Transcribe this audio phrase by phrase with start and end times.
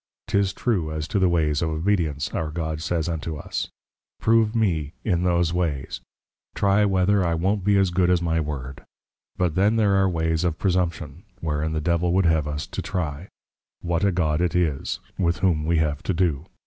[0.29, 3.67] 'Tis true as to the ways of Obedience, our God says unto us,
[4.19, 6.01] Prove me, in those ways;
[6.55, 8.81] Try, whether I won't be as good as my Word.
[9.37, 13.27] But then there are ways of Presumption, wherein the Devil would have us to trie,
[13.81, 16.47] what a God it is, With whom we have to do.